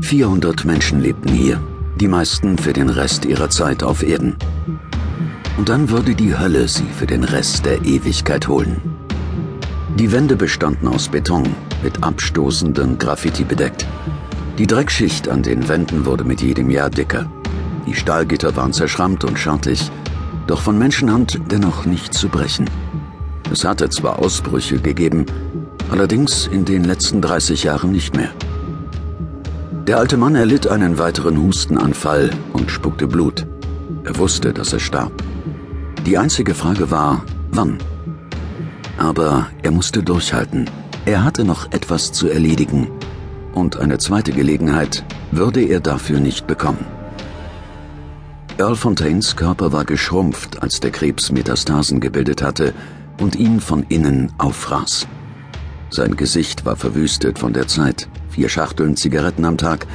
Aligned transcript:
Vierhundert 0.00 0.64
Menschen 0.64 1.00
lebten 1.00 1.30
hier, 1.30 1.60
die 1.98 2.06
meisten 2.06 2.58
für 2.58 2.72
den 2.72 2.90
Rest 2.90 3.24
ihrer 3.24 3.50
Zeit 3.50 3.82
auf 3.82 4.02
Erden. 4.02 4.36
Und 5.56 5.68
dann 5.68 5.88
würde 5.90 6.14
die 6.14 6.38
Hölle 6.38 6.68
sie 6.68 6.84
für 6.84 7.06
den 7.06 7.24
Rest 7.24 7.64
der 7.64 7.84
Ewigkeit 7.84 8.46
holen. 8.46 8.80
Die 9.98 10.12
Wände 10.12 10.36
bestanden 10.36 10.88
aus 10.88 11.08
Beton, 11.08 11.44
mit 11.82 12.04
abstoßenden 12.04 12.98
Graffiti 12.98 13.44
bedeckt. 13.44 13.86
Die 14.58 14.66
Dreckschicht 14.66 15.28
an 15.28 15.42
den 15.42 15.68
Wänden 15.68 16.04
wurde 16.04 16.24
mit 16.24 16.42
jedem 16.42 16.70
Jahr 16.70 16.90
dicker. 16.90 17.30
Die 17.86 17.94
Stahlgitter 17.94 18.54
waren 18.54 18.72
zerschrammt 18.72 19.24
und 19.24 19.38
schartig, 19.38 19.90
doch 20.46 20.60
von 20.60 20.78
Menschenhand 20.78 21.40
dennoch 21.50 21.86
nicht 21.86 22.12
zu 22.12 22.28
brechen. 22.28 22.68
Es 23.50 23.64
hatte 23.64 23.88
zwar 23.88 24.18
Ausbrüche 24.18 24.78
gegeben, 24.78 25.26
allerdings 25.90 26.46
in 26.46 26.64
den 26.64 26.84
letzten 26.84 27.20
30 27.20 27.64
Jahren 27.64 27.92
nicht 27.92 28.16
mehr. 28.16 28.30
Der 29.86 29.98
alte 29.98 30.16
Mann 30.16 30.34
erlitt 30.34 30.66
einen 30.66 30.98
weiteren 30.98 31.40
Hustenanfall 31.40 32.30
und 32.52 32.70
spuckte 32.70 33.06
Blut. 33.06 33.46
Er 34.04 34.18
wusste, 34.18 34.52
dass 34.52 34.72
er 34.72 34.80
starb. 34.80 35.12
Die 36.04 36.18
einzige 36.18 36.54
Frage 36.54 36.90
war, 36.90 37.24
wann? 37.52 37.78
Aber 38.98 39.48
er 39.62 39.70
musste 39.70 40.02
durchhalten. 40.02 40.68
Er 41.04 41.22
hatte 41.24 41.44
noch 41.44 41.70
etwas 41.72 42.12
zu 42.12 42.28
erledigen. 42.28 42.88
Und 43.54 43.76
eine 43.76 43.98
zweite 43.98 44.32
Gelegenheit 44.32 45.04
würde 45.30 45.62
er 45.62 45.80
dafür 45.80 46.20
nicht 46.20 46.46
bekommen. 46.46 46.84
Earl 48.58 48.74
Fontaines 48.74 49.36
Körper 49.36 49.72
war 49.72 49.84
geschrumpft, 49.84 50.62
als 50.62 50.80
der 50.80 50.90
Krebs 50.90 51.30
Metastasen 51.30 52.00
gebildet 52.00 52.42
hatte 52.42 52.72
und 53.20 53.36
ihn 53.36 53.60
von 53.60 53.84
innen 53.88 54.32
auffraß. 54.38 55.06
Sein 55.90 56.16
Gesicht 56.16 56.64
war 56.64 56.76
verwüstet 56.76 57.38
von 57.38 57.52
der 57.52 57.68
Zeit, 57.68 58.08
vier 58.28 58.48
Schachteln 58.48 58.96
Zigaretten 58.96 59.44
am 59.44 59.56
Tag 59.56 59.86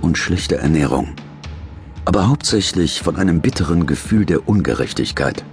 und 0.00 0.16
schlechte 0.16 0.56
Ernährung. 0.56 1.14
Aber 2.04 2.28
hauptsächlich 2.28 3.02
von 3.02 3.16
einem 3.16 3.40
bitteren 3.40 3.86
Gefühl 3.86 4.24
der 4.24 4.48
Ungerechtigkeit. 4.48 5.44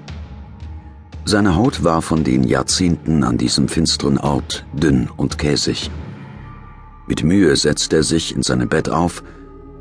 Seine 1.25 1.55
Haut 1.55 1.83
war 1.83 2.01
von 2.01 2.23
den 2.23 2.43
Jahrzehnten 2.43 3.23
an 3.23 3.37
diesem 3.37 3.67
finsteren 3.67 4.17
Ort 4.17 4.65
dünn 4.71 5.09
und 5.17 5.37
käsig. 5.37 5.91
Mit 7.07 7.23
Mühe 7.23 7.55
setzte 7.55 7.97
er 7.97 8.03
sich 8.03 8.33
in 8.35 8.43
seinem 8.43 8.69
Bett 8.69 8.89
auf 8.89 9.23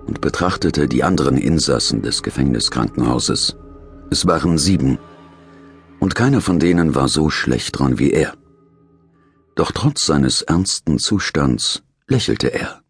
und 0.07 0.21
betrachtete 0.21 0.89
die 0.89 1.05
anderen 1.05 1.37
Insassen 1.37 2.03
des 2.03 2.23
Gefängniskrankenhauses. 2.23 3.57
Es 4.11 4.27
waren 4.27 4.59
sieben, 4.59 4.99
und 5.99 6.15
keiner 6.15 6.41
von 6.41 6.59
denen 6.59 6.95
war 6.95 7.09
so 7.09 7.31
schlecht 7.31 7.79
dran 7.79 7.99
wie 7.99 8.11
er. 8.11 8.35
Doch 9.57 9.73
trotz 9.73 10.07
seines 10.07 10.43
ernsten 10.43 10.99
Zustands 10.99 11.83
lächelte 12.07 12.49
er. 12.49 12.83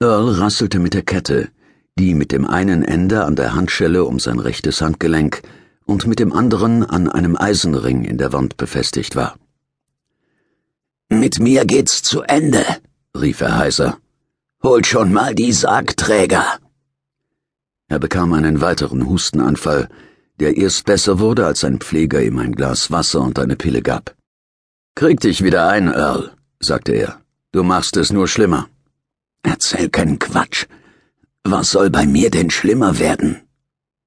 Earl 0.00 0.30
rasselte 0.30 0.78
mit 0.78 0.94
der 0.94 1.02
Kette, 1.02 1.50
die 1.98 2.14
mit 2.14 2.32
dem 2.32 2.46
einen 2.46 2.82
Ende 2.82 3.24
an 3.24 3.36
der 3.36 3.54
Handschelle 3.54 4.04
um 4.04 4.18
sein 4.18 4.38
rechtes 4.38 4.80
Handgelenk 4.80 5.42
und 5.84 6.06
mit 6.06 6.18
dem 6.18 6.32
anderen 6.32 6.82
an 6.82 7.08
einem 7.08 7.36
Eisenring 7.36 8.04
in 8.04 8.16
der 8.16 8.32
Wand 8.32 8.56
befestigt 8.56 9.16
war. 9.16 9.36
Mit 11.08 11.38
mir 11.38 11.64
geht's 11.66 12.02
zu 12.02 12.22
Ende, 12.22 12.64
rief 13.14 13.40
er 13.42 13.56
heiser. 13.56 13.98
Holt 14.62 14.86
schon 14.86 15.12
mal 15.12 15.34
die 15.34 15.52
Sargträger. 15.52 16.58
Er 17.88 17.98
bekam 17.98 18.32
einen 18.32 18.62
weiteren 18.62 19.06
Hustenanfall, 19.06 19.88
der 20.40 20.56
erst 20.56 20.86
besser 20.86 21.18
wurde, 21.18 21.46
als 21.46 21.60
sein 21.60 21.80
Pfleger 21.80 22.22
ihm 22.22 22.38
ein 22.38 22.52
Glas 22.52 22.90
Wasser 22.90 23.20
und 23.20 23.38
eine 23.38 23.56
Pille 23.56 23.82
gab. 23.82 24.15
Krieg 24.98 25.20
dich 25.20 25.44
wieder 25.44 25.68
ein, 25.68 25.88
Earl, 25.92 26.32
sagte 26.58 26.92
er. 26.92 27.20
Du 27.52 27.62
machst 27.62 27.98
es 27.98 28.10
nur 28.14 28.28
schlimmer. 28.28 28.70
Erzähl 29.42 29.90
keinen 29.90 30.18
Quatsch. 30.18 30.64
Was 31.44 31.70
soll 31.72 31.90
bei 31.90 32.06
mir 32.06 32.30
denn 32.30 32.48
schlimmer 32.48 32.98
werden? 32.98 33.42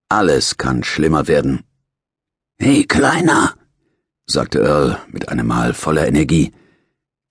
Alles 0.09 0.57
kann 0.57 0.83
schlimmer 0.83 1.27
werden. 1.27 1.63
Hey, 2.57 2.85
Kleiner, 2.85 3.53
sagte 4.25 4.61
Earl 4.61 4.97
mit 5.11 5.29
einem 5.29 5.45
Mal 5.45 5.75
voller 5.75 6.07
Energie. 6.07 6.53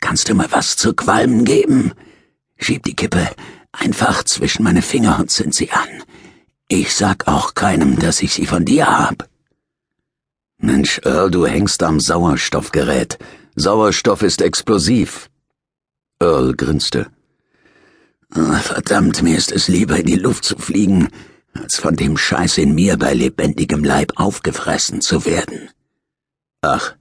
Kannst 0.00 0.28
du 0.28 0.36
mal 0.36 0.52
was 0.52 0.76
zu 0.76 0.94
qualmen 0.94 1.44
geben? 1.44 1.94
Schieb 2.58 2.84
die 2.84 2.94
Kippe 2.94 3.28
einfach 3.72 4.22
zwischen 4.22 4.62
meine 4.62 4.82
Finger 4.82 5.18
und 5.18 5.32
zünd 5.32 5.52
sie 5.52 5.72
an. 5.72 6.04
Ich 6.68 6.94
sag 6.94 7.26
auch 7.26 7.54
keinem, 7.54 7.98
dass 7.98 8.22
ich 8.22 8.32
sie 8.32 8.46
von 8.46 8.64
dir 8.64 8.86
hab. 8.86 9.28
Mensch, 10.58 11.00
Earl, 11.04 11.32
du 11.32 11.44
hängst 11.44 11.82
am 11.82 11.98
Sauerstoffgerät. 11.98 13.18
Sauerstoff 13.58 14.22
ist 14.22 14.40
explosiv. 14.40 15.28
Earl 16.20 16.54
grinste. 16.54 17.10
Ah, 18.30 18.58
verdammt, 18.58 19.22
mir 19.22 19.36
ist 19.36 19.50
es 19.50 19.66
lieber 19.66 19.98
in 19.98 20.06
die 20.06 20.16
Luft 20.16 20.44
zu 20.44 20.56
fliegen, 20.56 21.08
als 21.54 21.76
von 21.76 21.96
dem 21.96 22.16
Scheiß 22.16 22.58
in 22.58 22.74
mir 22.74 22.96
bei 22.96 23.14
lebendigem 23.14 23.82
Leib 23.82 24.12
aufgefressen 24.14 25.00
zu 25.00 25.24
werden. 25.24 25.70
Ach, 26.60 26.94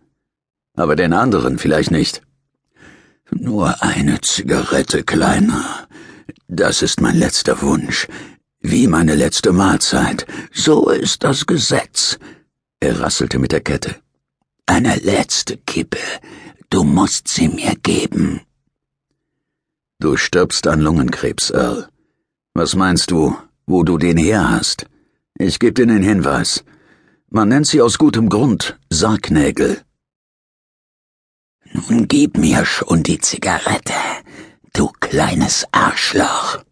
aber 0.75 0.95
den 0.95 1.13
anderen 1.13 1.59
vielleicht 1.59 1.91
nicht. 1.91 2.22
Nur 3.29 3.84
eine 3.84 4.19
Zigarette, 4.22 5.03
Kleiner. 5.03 5.88
Das 6.47 6.81
ist 6.81 7.01
mein 7.01 7.19
letzter 7.19 7.62
Wunsch. 7.62 8.07
Wie 8.62 8.88
meine 8.88 9.13
letzte 9.13 9.51
Mahlzeit. 9.51 10.25
So 10.51 10.89
ist 10.89 11.24
das 11.24 11.45
Gesetz. 11.45 12.18
Er 12.79 13.00
rasselte 13.00 13.38
mit 13.38 13.51
der 13.51 13.62
Kette. 13.62 13.95
Eine 14.66 14.95
letzte 14.95 15.57
Kippe. 15.57 16.00
Du 16.70 16.84
musst 16.84 17.28
sie 17.30 17.48
mir 17.48 17.76
geben. 17.82 18.42
Du 20.00 20.18
stirbst 20.18 20.68
an 20.68 20.82
Lungenkrebs, 20.82 21.50
Earl. 21.52 21.88
Was 22.54 22.76
meinst 22.76 23.10
du, 23.12 23.38
wo 23.66 23.84
du 23.84 23.98
den 23.98 24.18
her 24.18 24.50
hast? 24.50 24.86
Ich 25.40 25.60
geb 25.60 25.76
dir 25.76 25.88
den 25.88 26.04
Hinweis. 26.04 26.64
Man 27.30 27.50
nennt 27.50 27.68
sie 27.68 27.82
aus 27.82 27.98
gutem 27.98 28.28
Grund 28.30 28.78
Sargnägel. 28.90 29.82
Nun 31.74 32.08
gib 32.08 32.38
mir 32.38 32.66
schon 32.66 33.04
die 33.04 33.20
Zigarette, 33.20 33.94
du 34.74 34.92
kleines 35.00 35.66
Arschloch. 35.72 36.64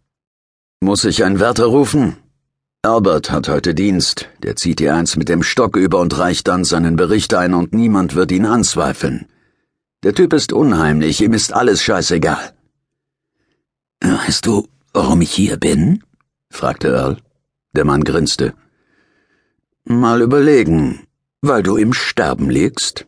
Muss 0.80 1.04
ich 1.04 1.24
einen 1.24 1.40
Wärter 1.40 1.66
rufen? 1.66 2.16
Albert 2.82 3.30
hat 3.30 3.48
heute 3.48 3.74
Dienst. 3.74 4.28
Der 4.42 4.56
zieht 4.56 4.78
dir 4.78 4.94
eins 4.94 5.16
mit 5.16 5.28
dem 5.28 5.42
Stock 5.42 5.76
über 5.76 6.00
und 6.00 6.18
reicht 6.18 6.48
dann 6.48 6.64
seinen 6.64 6.96
Bericht 6.96 7.34
ein 7.34 7.54
und 7.54 7.72
niemand 7.72 8.14
wird 8.14 8.30
ihn 8.30 8.46
anzweifeln. 8.46 9.26
Der 10.02 10.14
Typ 10.14 10.32
ist 10.32 10.52
unheimlich, 10.52 11.20
ihm 11.20 11.32
ist 11.32 11.52
alles 11.52 11.82
scheißegal. 11.82 12.52
Weißt 14.00 14.46
du, 14.46 14.68
warum 14.92 15.20
ich 15.22 15.32
hier 15.32 15.56
bin? 15.56 16.04
fragte 16.50 16.88
Earl. 16.88 17.18
Der 17.74 17.84
Mann 17.84 18.04
grinste. 18.04 18.54
Mal 19.84 20.22
überlegen, 20.22 21.06
weil 21.40 21.62
du 21.62 21.76
im 21.76 21.92
Sterben 21.92 22.50
liegst? 22.50 23.06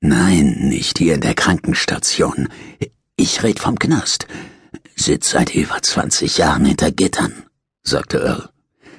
Nein, 0.00 0.68
nicht 0.68 0.98
hier 0.98 1.14
in 1.14 1.20
der 1.20 1.34
Krankenstation. 1.34 2.48
Ich 3.16 3.42
red 3.42 3.58
vom 3.58 3.78
Knast. 3.78 4.26
Sitz 4.94 5.30
seit 5.30 5.54
über 5.54 5.82
zwanzig 5.82 6.38
Jahren 6.38 6.64
hinter 6.64 6.90
Gittern, 6.90 7.44
sagte 7.82 8.18
Earl. 8.18 8.50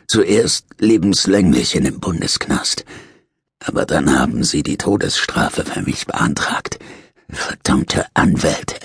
Zuerst 0.08 0.66
lebenslänglich 0.80 1.76
in 1.76 1.84
dem 1.84 2.00
Bundesknast. 2.00 2.86
Aber 3.60 3.86
dann 3.86 4.18
haben 4.18 4.44
sie 4.44 4.64
die 4.64 4.78
Todesstrafe 4.78 5.66
für 5.66 5.82
mich 5.82 6.06
beantragt. 6.06 6.77
Verdammte 7.30 8.06
Anwälte. 8.14 8.78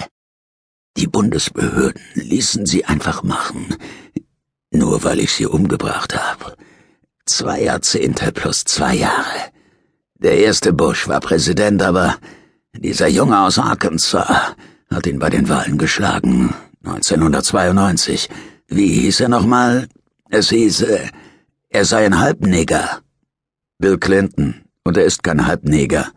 Die 0.97 1.07
Bundesbehörden 1.07 2.03
ließen 2.15 2.67
sie 2.67 2.85
einfach 2.85 3.23
machen, 3.23 3.77
nur 4.71 5.05
weil 5.05 5.21
ich 5.21 5.33
sie 5.33 5.47
umgebracht 5.47 6.15
habe. 6.17 6.57
Zwei 7.25 7.63
Jahrzehnte 7.63 8.33
plus 8.33 8.65
zwei 8.65 8.95
Jahre. 8.95 9.53
Der 10.15 10.39
erste 10.39 10.73
Bush 10.73 11.09
war 11.09 11.21
Präsident, 11.21 11.83
aber 11.83 12.19
dieser 12.75 13.09
Junge 13.09 13.41
aus 13.41 13.59
Arkansas 13.59 14.55
hat 14.91 15.07
ihn 15.07 15.19
bei 15.19 15.31
den 15.31 15.49
Wahlen 15.49 15.79
geschlagen. 15.79 16.55
1992. 16.85 18.29
Wie 18.69 18.89
hieß 18.89 19.21
er 19.21 19.29
nochmal? 19.29 19.89
Es 20.31 20.51
hieß, 20.51 20.83
äh, 20.83 21.09
er 21.69 21.85
sei 21.85 22.05
ein 22.05 22.19
Halbneger. 22.19 23.03
Bill 23.79 23.99
Clinton. 23.99 24.63
Und 24.85 24.97
er 24.97 25.05
ist 25.05 25.23
kein 25.23 25.47
Halbneger. 25.47 26.13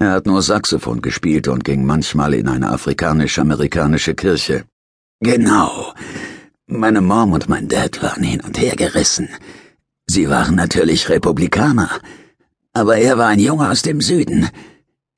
Er 0.00 0.12
hat 0.12 0.26
nur 0.26 0.42
Saxophon 0.42 1.02
gespielt 1.02 1.48
und 1.48 1.64
ging 1.64 1.84
manchmal 1.84 2.34
in 2.34 2.46
eine 2.46 2.70
afrikanisch-amerikanische 2.70 4.14
Kirche. 4.14 4.64
Genau. 5.20 5.92
Meine 6.68 7.00
Mom 7.00 7.32
und 7.32 7.48
mein 7.48 7.66
Dad 7.66 8.00
waren 8.00 8.22
hin 8.22 8.40
und 8.40 8.60
her 8.60 8.76
gerissen. 8.76 9.28
Sie 10.06 10.28
waren 10.30 10.54
natürlich 10.54 11.08
Republikaner, 11.08 11.90
aber 12.72 12.98
er 12.98 13.18
war 13.18 13.26
ein 13.26 13.40
Junge 13.40 13.68
aus 13.68 13.82
dem 13.82 14.00
Süden. 14.00 14.48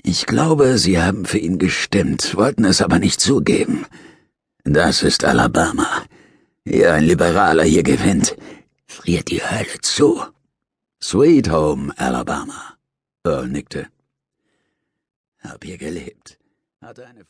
Ich 0.03 0.25
glaube, 0.25 0.79
sie 0.79 0.99
haben 0.99 1.27
für 1.27 1.39
ihn 1.39 1.59
gestimmt, 1.59 2.35
wollten 2.35 2.65
es 2.65 2.81
aber 2.81 2.99
nicht 2.99 3.21
zugeben. 3.21 3.85
Das 4.65 5.03
ist 5.03 5.25
Alabama. 5.25 5.89
Ja, 6.65 6.95
ein 6.95 7.05
Liberaler 7.05 7.65
hier 7.65 7.83
gewinnt, 7.83 8.35
friert 8.87 9.31
die 9.31 9.43
Hölle 9.43 9.81
zu. 9.83 10.23
Sweet 11.03 11.51
Home, 11.51 11.93
Alabama. 11.99 12.77
Earl 13.27 13.49
nickte. 13.49 13.89
Hab 15.41 15.65
hier 15.65 15.79
gelebt. 15.79 16.39
Hatte 16.81 17.07
eine 17.07 17.19